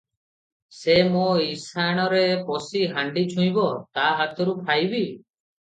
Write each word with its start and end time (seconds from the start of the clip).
ସେ 0.77 0.95
ମୋ 1.15 1.25
ଇଶାଣରେ 1.49 2.23
ପଶି 2.49 2.83
ହାଣ୍ଡି 2.97 3.27
ଛୁଇଁବ, 3.37 3.69
ତା 4.01 4.11
ହାତରୁ 4.25 4.59
ଖାଇବି? 4.67 5.09